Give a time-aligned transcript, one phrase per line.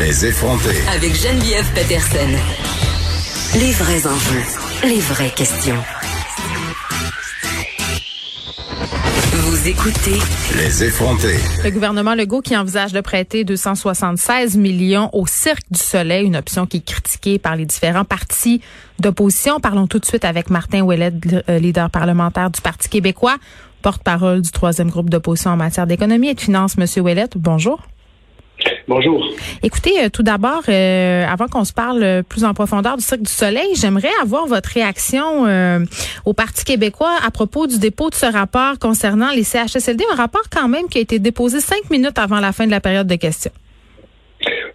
[0.00, 0.76] Les effronter.
[0.94, 2.28] Avec Geneviève Peterson.
[3.58, 4.42] Les vrais enjeux,
[4.82, 5.76] les vraies questions.
[9.32, 10.18] Vous écoutez
[10.56, 11.36] Les effronter.
[11.62, 16.66] Le gouvernement Legault qui envisage de prêter 276 millions au Cirque du Soleil, une option
[16.66, 18.60] qui est critiquée par les différents partis
[18.98, 19.60] d'opposition.
[19.60, 21.12] Parlons tout de suite avec Martin Ouellet,
[21.48, 23.36] euh, leader parlementaire du Parti québécois,
[23.82, 26.76] porte-parole du troisième groupe d'opposition en matière d'économie et de finances.
[26.78, 27.80] Monsieur Ouellet, bonjour.
[28.86, 29.24] Bonjour.
[29.62, 33.22] Écoutez, euh, tout d'abord, euh, avant qu'on se parle euh, plus en profondeur du Cirque
[33.22, 35.46] du Soleil, j'aimerais avoir votre réaction
[36.24, 40.44] au Parti québécois à propos du dépôt de ce rapport concernant les CHSLD, un rapport
[40.50, 43.16] quand même qui a été déposé cinq minutes avant la fin de la période de
[43.16, 43.52] questions.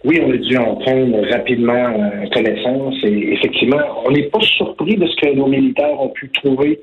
[0.04, 5.06] Oui, on a dû en prendre rapidement connaissance et effectivement, on n'est pas surpris de
[5.06, 6.80] ce que nos militaires ont pu trouver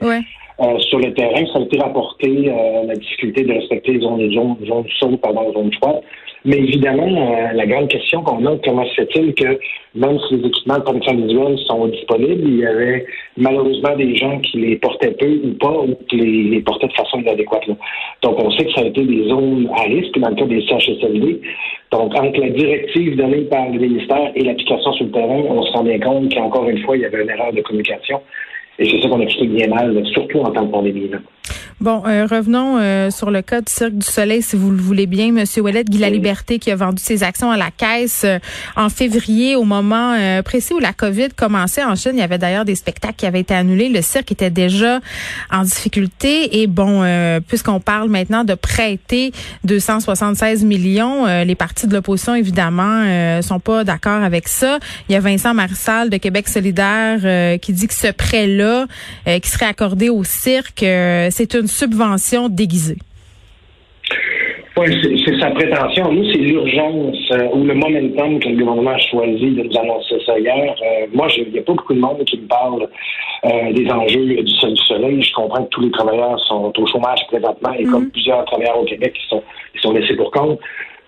[0.79, 1.45] sur le terrain.
[1.51, 2.51] Ça a été rapporté,
[2.85, 6.03] la difficulté de respecter les zones, zones, zones chaudes, pardon, zones froides.
[6.47, 9.59] Mais évidemment, euh, la grande question qu'on a, comment se fait-il que
[9.95, 14.39] même si les équipements de protection individuelle sont disponibles, il y avait malheureusement des gens
[14.39, 17.67] qui les portaient peu ou pas, ou qui les, portaient de façon inadéquate.
[18.21, 20.61] Donc, on sait que ça a été des zones à risque dans le cas des
[20.61, 21.41] CHSLD.
[21.91, 25.71] Donc, entre la directive donnée par le ministère et l'application sur le terrain, on se
[25.71, 28.21] rend bien compte qu'encore une fois, il y avait une erreur de communication.
[28.79, 31.09] Et c'est ça qu'on explique bien mal, surtout en temps de pandémie.
[31.79, 35.05] Bon, euh, revenons euh, sur le cas du Cirque du Soleil, si vous le voulez
[35.05, 38.39] bien, Monsieur Ouellet, Guy La Liberté, qui a vendu ses actions à la caisse euh,
[38.75, 42.13] en février, au moment précis où la COVID commençait en Chine.
[42.15, 43.89] Il y avait d'ailleurs des spectacles qui avaient été annulés.
[43.89, 44.99] Le cirque était déjà
[45.51, 46.61] en difficulté.
[46.61, 47.03] Et bon,
[47.47, 49.31] puisqu'on parle maintenant de prêter
[49.63, 54.79] 276 millions, les partis de l'opposition, évidemment, sont pas d'accord avec ça.
[55.09, 58.66] Il y a Vincent Marissal de Québec solidaire qui dit que ce prêt-là,
[59.25, 62.97] qui serait accordé au cirque, c'est une subvention déguisée.
[64.77, 66.11] Oui, c'est sa prétention.
[66.11, 70.19] Nous, c'est l'urgence euh, ou le momentum que le gouvernement a choisi de nous annoncer
[70.23, 70.75] ça hier.
[70.83, 72.87] Euh, moi, il n'y a pas beaucoup de monde qui me parle
[73.45, 75.23] euh, des enjeux du, soleil.
[75.23, 78.11] Je comprends que tous les travailleurs sont au chômage présentement et comme mhm.
[78.11, 79.41] plusieurs travailleurs au Québec qui sont,
[79.73, 80.59] qui sont laissés pour compte.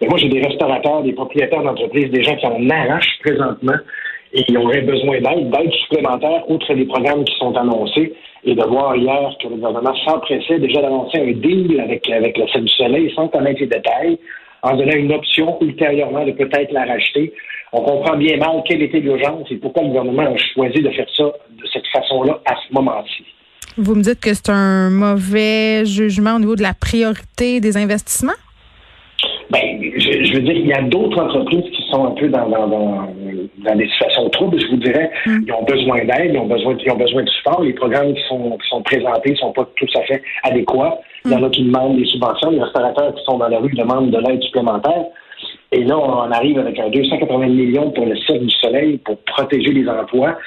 [0.01, 3.77] Mais moi, j'ai des restaurateurs, des propriétaires d'entreprises, des gens qui en arrachent présentement
[4.33, 8.13] et ils auraient besoin d'aide, d'aide supplémentaire, outre les programmes qui sont annoncés
[8.43, 12.47] et de voir hier que le gouvernement s'empressait déjà d'annoncer un deal avec, avec la
[12.51, 14.17] Scène du Soleil sans connaître les détails,
[14.61, 17.33] en donnant une option ultérieurement de peut-être la racheter.
[17.71, 21.07] On comprend bien mal quelle était l'urgence et pourquoi le gouvernement a choisi de faire
[21.15, 23.25] ça de cette façon-là à ce moment-ci.
[23.77, 28.33] Vous me dites que c'est un mauvais jugement au niveau de la priorité des investissements?
[29.51, 32.67] Ben, je, veux dire, il y a d'autres entreprises qui sont un peu dans, dans,
[32.67, 35.09] dans, des situations troubles, je vous dirais.
[35.25, 35.39] Mm.
[35.47, 37.61] Ils ont besoin d'aide, ils ont besoin, ils ont besoin de support.
[37.63, 40.99] Les programmes qui sont, qui sont présentés ne sont pas tout à fait adéquats.
[41.25, 42.51] Il y en a qui demandent des subventions.
[42.51, 45.05] Les restaurateurs qui sont dans la rue demandent de l'aide supplémentaire.
[45.71, 49.71] Et là, on arrive avec un 280 millions pour le Cirque du Soleil pour protéger
[49.71, 50.37] les emplois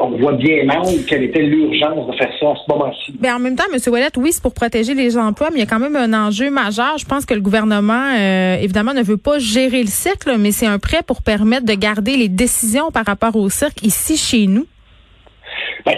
[0.00, 3.12] on voit bien mal quelle était l'urgence de faire ça à ce moment-ci.
[3.18, 3.78] Ben en même temps, M.
[3.92, 6.50] Ouellet, oui, c'est pour protéger les emplois, mais il y a quand même un enjeu
[6.50, 6.98] majeur.
[6.98, 10.66] Je pense que le gouvernement, euh, évidemment, ne veut pas gérer le cirque, mais c'est
[10.66, 14.66] un prêt pour permettre de garder les décisions par rapport au cirque ici chez nous.
[15.86, 15.94] Ben,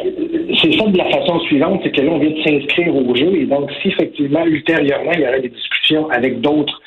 [0.63, 3.35] c'est ça de la façon suivante, c'est que là, on vient de s'inscrire au jeu,
[3.35, 6.81] et donc si effectivement, ultérieurement, il y aurait des discussions avec d'autres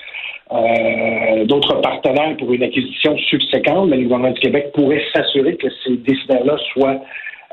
[0.51, 5.67] euh, d'autres partenaires pour une acquisition subséquente, mais le gouvernement du Québec pourrait s'assurer que
[5.83, 7.01] ces décideurs-là soient,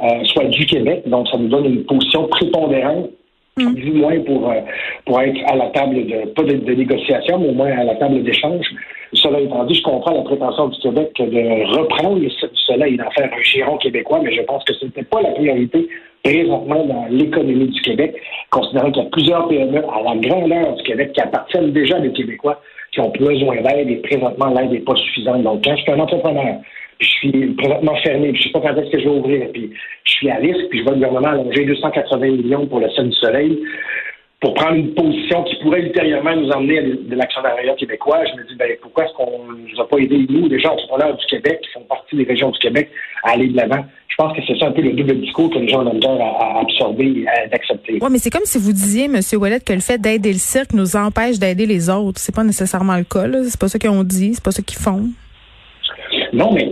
[0.03, 1.03] euh, soient du Québec.
[1.07, 3.11] Donc, ça nous donne une position prépondérante
[3.57, 3.75] mm.
[3.75, 4.61] du moins pour, euh,
[5.07, 8.23] pour être à la table de, pas de, négociation, mais au moins à la table
[8.23, 8.67] d'échange.
[9.13, 12.21] Cela étant dit, je comprends la prétention du Québec de reprendre
[12.67, 15.31] soleil et d'en faire un giron québécois, mais je pense que ce n'était pas la
[15.31, 15.89] priorité
[16.23, 18.15] présentement dans l'économie du Québec,
[18.51, 22.01] considérant qu'il y a plusieurs PME à la grandeur du Québec qui appartiennent déjà à
[22.01, 22.61] des Québécois
[22.93, 25.43] qui ont besoin d'aide et présentement, l'aide n'est pas suffisante.
[25.43, 26.57] Donc, quand je suis un entrepreneur,
[26.99, 29.71] je suis présentement fermé, puis je sais pas quand est-ce que je vais ouvrir, puis
[30.05, 33.09] je suis à risque, puis je vois le gouvernement allonger 280 millions pour le Sol
[33.09, 33.59] du Soleil,
[34.41, 38.49] pour prendre une position qui pourrait ultérieurement nous emmener à de l'actionnariat québécois, je me
[38.49, 41.27] dis, ben, pourquoi est-ce qu'on ne nous a pas aidé, nous, les gens entrepreneurs du
[41.27, 42.91] Québec, qui font partie des régions du Québec,
[43.25, 43.85] à aller de l'avant.
[44.09, 46.19] Je pense que c'est ça un peu le double discours que les gens ont besoin
[46.19, 47.99] à, absorber et d'accepter.
[48.01, 49.21] Oui, mais c'est comme si vous disiez, M.
[49.35, 52.21] Ouellet, que le fait d'aider le cirque nous empêche d'aider les autres.
[52.21, 53.27] C'est pas nécessairement le cas.
[53.45, 55.09] C'est pas ça qu'ils ont dit, c'est pas ça qu'ils font.
[56.33, 56.71] Non, mais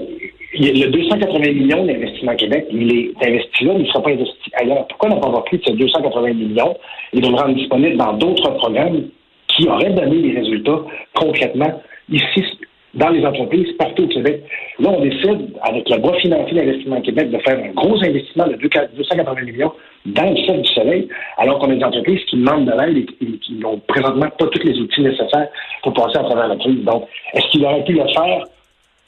[0.59, 4.50] le 280 millions d'investissement Québec, il est investi là, mais il ne sera pas investi
[4.55, 4.87] ailleurs.
[4.89, 6.77] Pourquoi ne pas avoir pris de ces 280 millions?
[7.12, 9.05] Et de le rendre disponible dans d'autres programmes
[9.49, 10.81] qui auraient donné des résultats
[11.15, 11.81] concrètement
[12.11, 12.45] ici,
[12.99, 14.43] dans les entreprises, partout au Québec?
[14.81, 18.55] Là, on décide, avec le bois financier d'investissement Québec, de faire un gros investissement de
[18.56, 19.73] 280 millions
[20.06, 23.39] dans le ciel du soleil, alors qu'on a des entreprises qui demandent de l'aide et
[23.39, 25.49] qui n'ont présentement pas tous les outils nécessaires
[25.83, 26.85] pour passer à travers la crise.
[26.85, 27.05] Donc,
[27.35, 28.45] est-ce qu'il aurait pu le faire?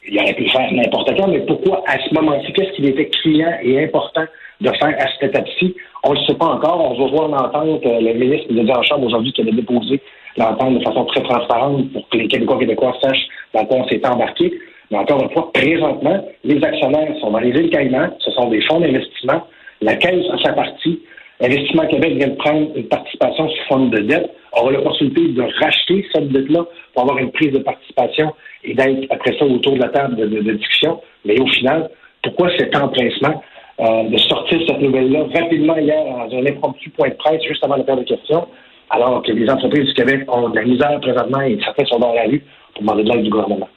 [0.08, 3.08] Il aurait pu le faire n'importe quand, mais pourquoi à ce moment-ci, qu'est-ce qu'il était
[3.08, 4.24] criant et important
[4.60, 5.74] de faire à cette étape-ci?
[6.04, 6.92] On ne le sait pas encore.
[6.92, 7.84] On va voir l'entente.
[7.84, 10.00] Euh, le ministre de en Chambre aujourd'hui qui avait déposé
[10.36, 14.04] l'entente de façon très transparente pour que les Québécois Québécois sachent dans quoi on s'est
[14.06, 14.52] embarqué.
[14.90, 18.10] Mais encore une fois, présentement, les actionnaires sont dans les îles Caïmans.
[18.18, 19.46] Ce sont des fonds d'investissement.
[19.80, 21.00] La Caisse a sa partie.
[21.40, 24.30] Investissement Québec vient de prendre une participation sous forme de dette.
[24.52, 29.38] Aura l'opportunité de racheter cette dette-là pour avoir une prise de participation et d'être après
[29.38, 31.00] ça autour de la table de, discussion.
[31.24, 31.88] Mais au final,
[32.22, 33.42] pourquoi cet empressement
[33.80, 37.76] euh, de sortir cette nouvelle-là rapidement hier dans un impromptu point de presse juste avant
[37.76, 38.46] la période de questions,
[38.90, 42.12] alors que les entreprises du Québec ont de la misère présentement et certains sont dans
[42.12, 42.42] la rue
[42.80, 43.68] pour demander de l'aide du gouvernement?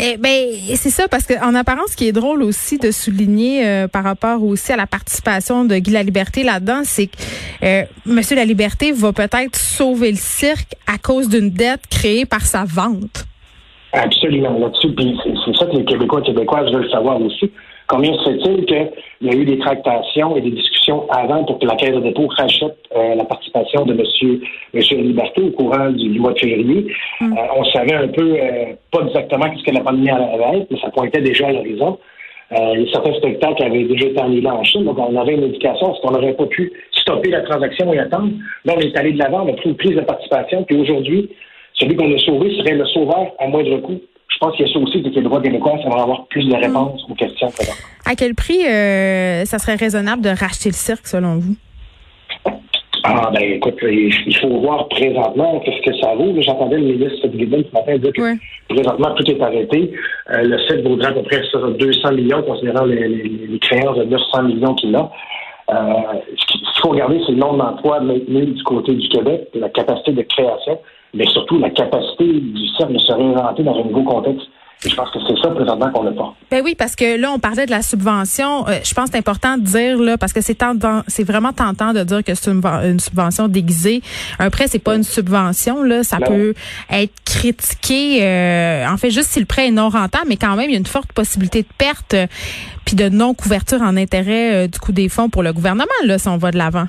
[0.00, 3.88] Eh ben c'est ça parce qu'en apparence, ce qui est drôle aussi de souligner euh,
[3.88, 7.16] par rapport aussi à la participation de Guy La Liberté là-dedans, c'est que
[7.64, 12.42] euh, Monsieur La Liberté va peut-être sauver le cirque à cause d'une dette créée par
[12.42, 13.26] sa vente.
[13.92, 14.94] Absolument là-dessus.
[14.94, 17.50] Puis c'est ça que les Québécois et Québécoises veulent savoir aussi.
[17.88, 18.90] Combien se fait-il qu'il
[19.22, 22.28] y a eu des tractations et des discussions avant pour que la Caisse de dépôt
[22.36, 24.40] rachète euh, la participation de M.
[24.74, 26.86] Monsieur, Liberté au courant du, mois de février?
[27.20, 27.32] Mm.
[27.32, 30.78] Euh, on savait un peu, euh, pas exactement ce que la pandémie allait être, mais
[30.80, 31.98] ça pointait déjà à l'horizon.
[32.52, 36.00] Euh, certains spectacles avaient déjà été annulés en Chine, donc on avait une indication, est-ce
[36.00, 38.32] qu'on n'aurait pas pu stopper la transaction et attendre?
[38.64, 41.30] Là, on est allé de l'avant, on a pris une prise de participation, puis aujourd'hui,
[41.74, 44.00] celui qu'on a sauvé serait le sauveur à moindre coût.
[44.38, 46.46] Je pense qu'il y a ça aussi, que les droits québécois, ça va avoir plus
[46.46, 47.48] de réponses aux questions.
[48.06, 51.56] À quel prix euh, ça serait raisonnable de racheter le cirque, selon vous?
[53.02, 56.32] Ah, ben écoute, il faut voir présentement qu'est-ce que ça vaut.
[56.40, 59.92] J'entendais le ministre Guébel ce matin dire que présentement, tout est arrêté.
[60.30, 61.42] Euh, le site vaudrait à peu près
[61.76, 65.10] 200 millions, considérant les, les, créances de 900 millions qu'il a.
[65.70, 65.74] Euh,
[66.36, 70.12] ce qu'il faut regarder, c'est le nombre d'emplois maintenus du côté du Québec, la capacité
[70.12, 70.78] de création
[71.14, 74.48] mais surtout la capacité du cercle de se réinventer dans un nouveau contexte.
[74.84, 76.34] Et je pense que c'est ça présentement qu'on n'a pas.
[76.52, 78.68] Ben oui, parce que là, on parlait de la subvention.
[78.68, 80.56] Euh, je pense que c'est important de dire là, parce que c'est
[81.08, 84.02] c'est vraiment tentant de dire que c'est une, subvention déguisée.
[84.38, 86.54] Un prêt, c'est pas une subvention là, ça peut
[86.90, 88.20] être critiqué.
[88.22, 90.76] Euh, en fait, juste si le prêt est non rentable, mais quand même, il y
[90.76, 92.26] a une forte possibilité de perte, euh,
[92.84, 96.28] puis de non couverture en intérêt du coût des fonds pour le gouvernement là, si
[96.28, 96.86] on va de l'avant.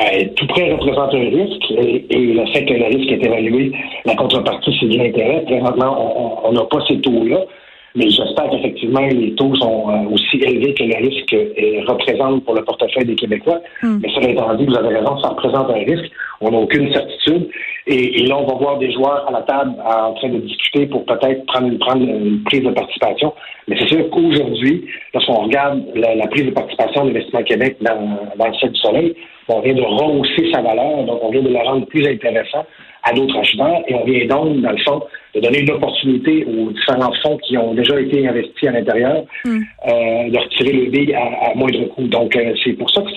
[0.00, 3.72] Euh, tout prêt représente un risque et, le fait que le risque est évalué,
[4.04, 5.42] la contrepartie, c'est de l'intérêt.
[5.42, 7.44] Présentement, on n'a pas ces taux-là,
[7.96, 12.54] mais j'espère qu'effectivement, les taux sont euh, aussi élevés que le risque euh, représente pour
[12.54, 13.60] le portefeuille des Québécois.
[13.82, 13.98] Hmm.
[14.02, 16.10] Mais ça étant dit, vous avez raison, ça représente un risque.
[16.40, 17.48] On n'a aucune certitude.
[17.86, 21.04] Et, là, on va voir des joueurs à la table en train de discuter pour
[21.04, 23.34] peut-être prendre, prendre une prise de participation.
[23.66, 28.54] Mais c'est sûr qu'aujourd'hui, lorsqu'on regarde la, prise de participation d'Investissement Québec dans, dans le
[28.54, 29.14] ciel du soleil,
[29.48, 32.64] on vient de rehausser sa valeur, donc on vient de la rendre plus intéressant
[33.02, 35.02] à d'autres acheteurs et on vient donc, dans le fond,
[35.34, 39.58] de donner une opportunité aux différents fonds qui ont déjà été investis à l'intérieur mm.
[39.88, 42.06] euh, de retirer le billes à, moindre coût.
[42.08, 43.10] Donc, euh, c'est pour ça que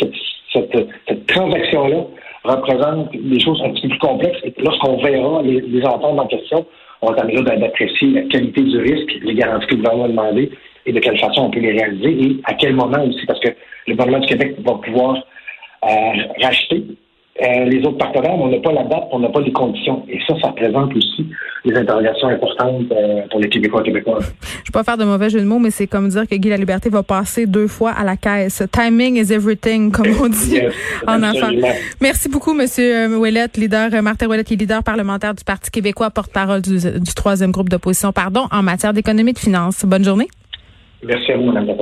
[0.54, 2.06] cette, cette, transaction-là
[2.44, 6.28] représente des choses un petit peu plus complexes et lorsqu'on verra les, les entendre en
[6.28, 6.66] question,
[7.02, 10.52] on va être d'apprécier la qualité du risque, les garanties que le gouvernement a demandé
[10.86, 13.50] et de quelle façon on peut les réaliser et à quel moment aussi, parce que
[13.88, 15.18] le gouvernement du Québec va pouvoir
[16.42, 16.84] racheter
[17.44, 20.04] euh, les autres partenaires, mais on n'a pas la date, on n'a pas les conditions.
[20.08, 21.28] Et ça, ça représente aussi
[21.66, 24.34] des interrogations importantes euh, pour les Québécois et Québécoises.
[24.42, 26.36] Je ne vais pas faire de mauvais jeu de mots, mais c'est comme dire que
[26.36, 28.64] Guy La Liberté va passer deux fois à la caisse.
[28.72, 30.60] Timing is everything, comme on dit
[31.08, 31.50] en enfant.
[32.02, 36.10] Merci beaucoup, Monsieur euh, Ouellet, leader, Martin Ouellet, qui est leader parlementaire du Parti québécois,
[36.12, 39.86] porte-parole du, du troisième groupe d'opposition, pardon, en matière d'économie et de finances.
[39.86, 40.28] Bonne journée.
[41.04, 41.74] Merci à vous, Mme la.